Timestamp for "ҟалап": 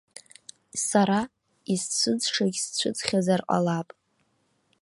3.49-3.87